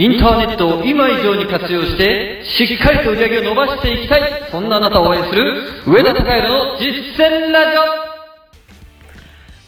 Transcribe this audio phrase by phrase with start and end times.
[0.00, 6.86] インターネットを今以上に活用して、しっかりと売り上げを伸ばしていきたい、そんなあなたを応援する、上田隆弘の実
[7.22, 7.76] 践ラジ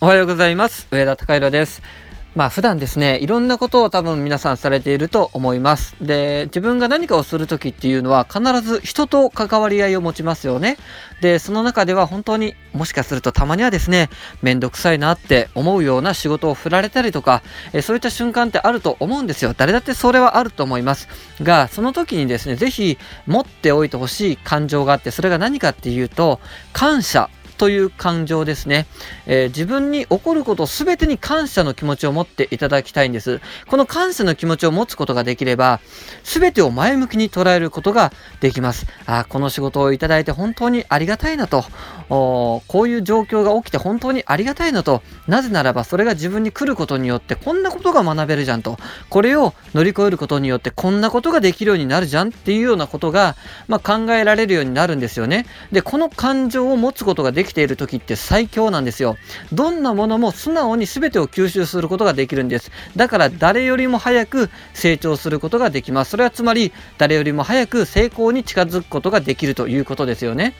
[0.00, 0.86] オおはようございます。
[0.92, 1.82] 上田隆弘です。
[2.36, 5.96] まあ普段ですね、いろんなことを多分皆さんされていると思います。
[6.00, 10.76] で、自分が何かをするときっていうのは必ず人と関わり合いを持ちますよね。
[11.20, 14.10] で、その中では本当にもしかするとたまにはですね、
[14.42, 19.52] めんどくさいなって思うような仕事を振られたりとか、えそういった瞬間ってあると思うんですよ。
[19.56, 21.08] 誰だってそれはあると思います。
[21.42, 26.38] が、その時にですね、ぜひ持っておいてほしい感情があって、それが何かっていうと、
[26.72, 27.28] 感謝
[27.60, 28.86] という感情ですね、
[29.26, 33.42] えー自分に起こることすべてに感謝の気持ちを持っていただきたいんです。
[33.66, 35.80] この感謝の気持ちを持つことができれば、
[36.24, 38.86] すべてを前向きに捉えることができます。
[39.04, 41.64] あこの仕事をいただいて本当にありがたいなと、
[42.08, 48.78] おこういう状況が起きて本当にありがたいなと、なぜならばそれが自分に来ることによってこんなことが学べるじゃんと、
[49.10, 53.36] これを乗り越えることによってこんなことができるようになるじゃんっていうようなことが、
[53.68, 55.44] まあ、考えられるようになるんですよね。
[55.72, 59.16] で、この感情を持つことができている時って最強なんですよ。
[59.52, 62.70] どんなものも素直に全てを吸収することができるんです。
[62.96, 66.12] だから誰よりも早く成長することができます。
[66.12, 70.54] それはつまり誰よりも早く成功に近づくことができるということですよね。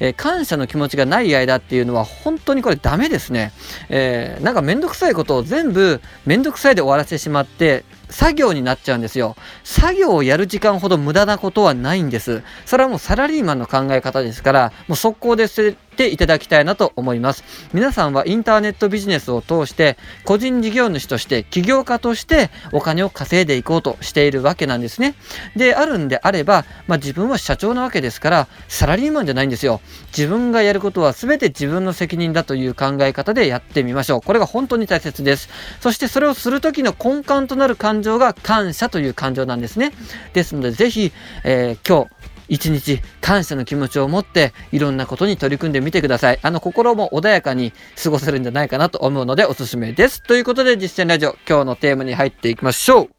[0.00, 3.52] えー感謝の気持ちがない間っていうのは本当にこれダメですね。
[3.88, 9.36] えーなんかめんどくさいことを全部めんどくさいで終わらせてしまって作業になっちゃうんですよ。
[9.64, 12.42] 作業をやる時間ほど無駄なことはないんです。
[12.64, 17.44] それはもうサラリーマンの考え方ですから、もう速攻で捨てていただきたいなと思います。
[17.72, 25.14] 皆さんはインターネットビジネスを通して、個人事業主として、起業家としてお金を稼いでいこうとしているわけなんですね。
[25.56, 29.80] で、あるんであれば、まあ自分は社長なわけですから、サラリーマンじゃないんですよ。
[30.16, 34.20] 自分がやることは全て自分の責任だという考え方でやってみましょう。
[34.22, 35.48] これが本当に大切です。
[35.80, 39.92] そしてそれをする時の根幹となる感情が感謝という感情なんですね。
[40.32, 41.12] ですので、ぜひ、
[41.44, 46.38] えー今日、一日感謝の気持ちを持っていろんなことに取り組んでみてください。
[46.42, 50.22] あの心も穏やかに過ごせるんじゃないかなと思うのでおすすめです。
[50.22, 53.10] ということで実践ラジオ今日のテーマに入っていきましょう。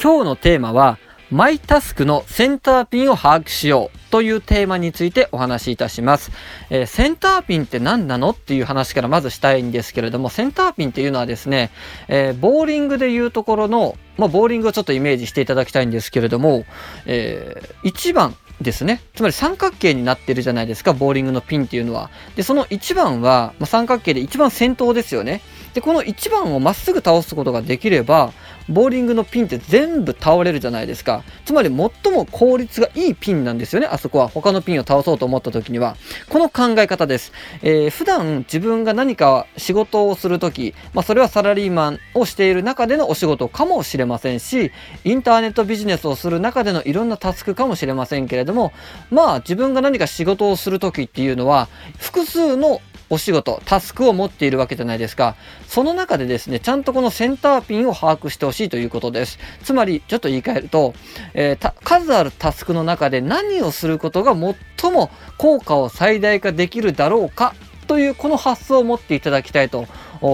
[0.00, 0.98] 今日のテーマは
[1.30, 6.30] マイタスクのセンターピンを把握しようというテーマについてお話しいたします。
[6.68, 11.70] えーセンターピンって何なのっていう話からまずしたいんですけれども、センターピンっていうのはですね、
[12.08, 16.66] えーボーリングでいうところの、まあ、ボーリングをちょっとイメージしていただきたいんですけれども、
[17.06, 19.00] え1番ですね。
[19.14, 22.10] つまり三角形になってるじゃないですか、ボーリングのピンっていうのは。
[22.36, 25.40] で、その1番は、まあ、三角形で一番先頭ですよね。
[25.74, 28.32] で、この1番をまっすぐ倒すことができれば、
[28.68, 31.24] ボーリングのピンって全部倒れるじゃないですか。
[31.44, 34.28] つまり最も効率がいいピンなんですよね、あそこは。
[34.28, 35.96] 他のピンを倒そうと思った時には。
[36.28, 37.32] この考え方です。
[37.62, 44.72] えー普段自分が何か仕事をする時、まあそれはサラリーマンをしている中でのお仕事かもしれませんし、
[45.04, 48.72] インターネットビジネスをする中でのいろんなタスクかもしれませんけれども、
[49.10, 51.68] まあ自分が何か仕事をする時っていうのは、
[51.98, 52.80] 複数の
[53.10, 55.36] お仕事、タスクを持っているわけじゃないですか。
[55.66, 59.38] その中でですね、ちゃんとこのセンターピンを把握してほしいということです。
[59.62, 60.94] つまり、ちょっと言い換えると、
[61.34, 67.54] えー数あるタスクの中で何をすることが最も効果を最大化できるだろうか
[67.86, 69.86] というこの発想を持っていただきたいと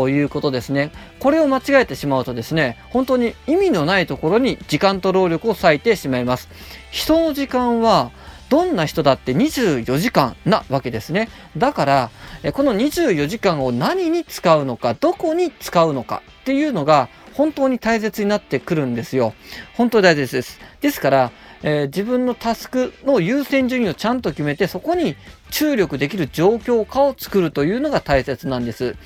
[0.08, 0.92] いうことですね。
[1.18, 6.48] これを間違えてしまうとですね、本当に意味のないところに時間と労力を割いてしまいます。
[6.90, 8.10] 人の時間は
[8.48, 11.28] どんな人だって24時間なわけですね。
[11.56, 12.10] だから、
[12.42, 17.08] えこの24時間を何に使うのか、どこに使うのかっていうのが
[17.38, 19.32] 本当に大切になってくるんですよ。
[19.76, 20.58] 本当に大切です。
[20.80, 21.30] ですから、
[21.62, 25.14] えー自分のタスクの優先順位をちゃんと決めて、そこに
[25.50, 28.96] 注力できる状況下を作るというのが大切なんです。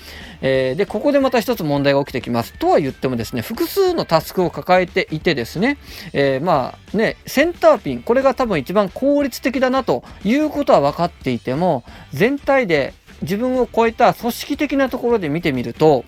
[0.40, 2.54] えーで、ここでまた一つ問題が起きてきます。
[2.54, 5.76] とは言ってもですね、複数のタスクを抱えていてですね、
[6.14, 16.04] えーまあね、センターピン、これが多分一番効率的だなということは分かっていても、全体で自分を超えた組織的なところで見てみると、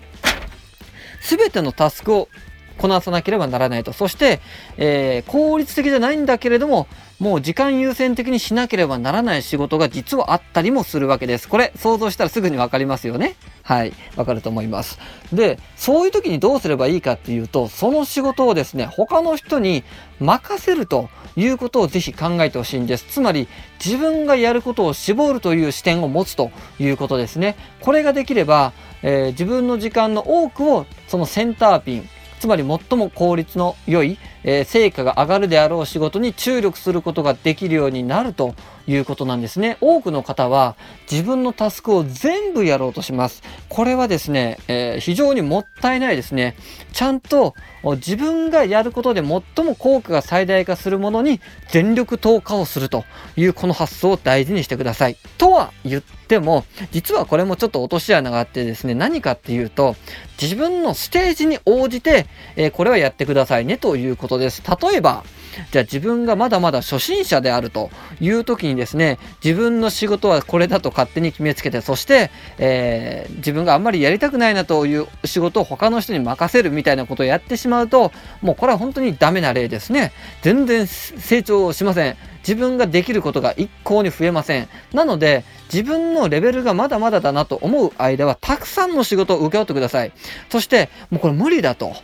[1.25, 2.29] すべてのタスクを
[2.77, 3.93] こなさなければならないと。
[3.93, 4.41] そして、
[4.77, 6.87] えー効率的じゃないんだけれども、
[7.19, 11.47] もう時間優先的にしなければならない仕事が実はあったりもするわけです。
[11.47, 13.35] これ想像したらすぐにわかりますよね。
[13.63, 13.93] はい。
[14.17, 14.99] わかると思います。
[15.31, 19.83] で、そういう時にどうすればいいかっていうと、その仕事をですね、他の人に
[20.19, 23.05] 任せるということをぜひ考えてほしいんです。
[23.09, 23.47] つまり、
[23.83, 27.55] 自分がやることを絞るという視点を持つということですね。
[27.79, 32.09] これができれば、えー自分の時間の多くをそのセンターピン、
[32.39, 38.55] つまり最も効率の良い、えー、成果が上がるであろう仕事に注力することができるようになると
[38.87, 39.77] いうことなんですね。
[39.81, 40.75] 多くの方は
[41.11, 43.41] 自分のタスクを全部やろうとします。
[43.69, 46.55] これはですね、えー、非常にもったいないですね。
[46.93, 47.55] ちゃんと
[47.93, 53.03] 自分がやることで最も効果が最大化するものに全力投下をすると
[53.35, 55.17] いうこの発想を大事にしてください。
[55.37, 59.95] とは言っても、実はこれもちょっと落とし穴があってですね、何かっていうと、
[60.41, 62.25] 自分のステージに応じて、
[62.55, 64.61] えー、これはやってくださいねということです。
[64.81, 65.23] 例えば、
[65.71, 67.89] じゃあ自分がまだまだ初心者であると
[68.19, 78.11] いう時にですね、自分の仕事はこれだと勝手に決めつけて、そして、えー、自分があんまりやりたくないなという仕事を他の人に任せるみたいなことをやってしまうと、
[78.41, 80.11] もうこれは本当にダメな例ですね。
[80.41, 82.17] 全然成長しません。
[82.39, 84.67] 自分ができることが一向に増えません。
[84.93, 90.11] なので、自分のレベルがまだまだだなと思う間は、たくさんの仕事を請け負ってください。
[90.49, 91.95] そして、もうこれ無理だと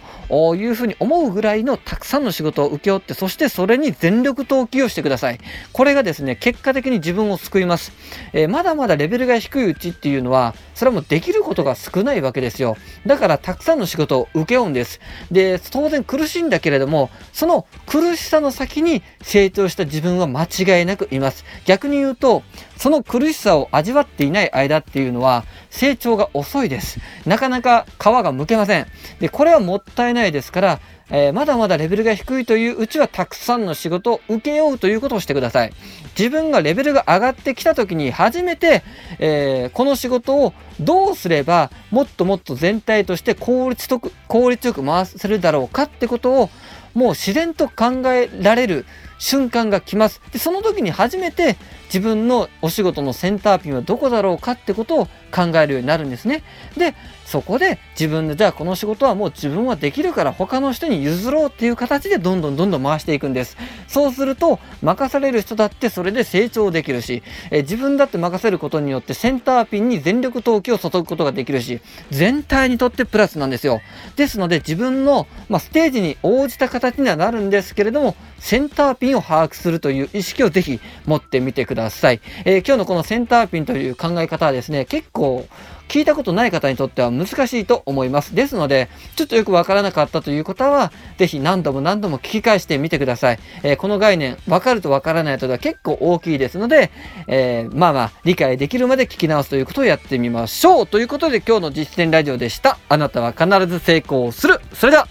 [0.55, 5.39] いうふうに思うぐらいのたくさんの仕事を請け負って、そしてそれに全力投球をしてください。
[5.73, 7.91] これがですね、結果的に自分を救います。
[8.33, 12.75] えー、まだまだレベルが低いうちっていうのは、それはもうできることが少ないわけですよ。
[13.05, 14.99] だから、たくさんの仕事を請け負うんです。
[15.29, 21.45] で、当然苦しいんだけれども、その苦しさの先に成長した自分は間違いなくいます。
[21.65, 22.41] 逆に言うと、
[22.77, 26.99] その苦しさを味わっていない間っていうのは成長が遅いです。
[27.25, 28.87] なかなか皮が剥けません。
[29.19, 30.79] で、これはもったいないですから、
[31.09, 35.73] えー、まだまだレベルが低いといううちはたくさんの仕事を請け負うということをしてください。
[36.17, 38.83] 自分がレベルが上がってきた時に初めて、
[39.19, 46.49] えー、この仕事をどうすればもっともっと全体として効率とく効率よく回せるだろうかってことを
[46.93, 48.85] もう自然と考えられる
[49.17, 50.21] 瞬間が来ます。
[50.31, 56.43] で、その時に初めて自分のお仕事のセンターピンはどこだろうかってことを考えるようになるんですね。
[56.77, 56.93] で、
[57.31, 63.55] そこで自分でじゃあこの仕事はもう自分はできるから他の人に譲ろうっていう形でどんどんどんどん回していくんです。
[63.87, 71.79] そうすると任される人だってそれで成長できるし、え自分だって任せることによってセンターピンに全力投球を注ぐことができるし、
[72.09, 73.79] 全体にとってプラスなんですよ。
[74.17, 82.19] ですので自分の、まあ、ステージに応じた形にはなるんですけれども、センターピンを把握するという意識をぜひ持ってみてください。
[82.43, 85.45] えー、今日のこのセンターピンという考え方はですね、結構
[85.87, 88.33] 聞いたことない方にとっては難しいと思います。
[88.33, 88.87] ですので、
[89.17, 93.39] ちょっとよくわからなかったという方は、ぜひ何度も何度も聞き返してみてください。
[93.63, 96.91] えー、この概念、わかるとわからないとでは結構大きいですので、
[97.27, 100.87] えー、まあまあ、理解できるまで聞き直すということをやってみましょう。
[100.87, 102.77] ということで今日の実践ラジオでした。
[102.87, 104.61] あなたは必ず成功する。
[104.73, 105.09] それでは、